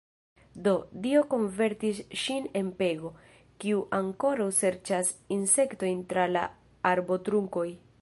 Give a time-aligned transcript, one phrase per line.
[0.67, 0.71] Do,
[1.03, 3.13] Dio konvertis ŝin en pego,
[3.65, 6.49] kiu ankoraŭ serĉas insektojn tra la
[6.95, 7.69] arbotrunkoj.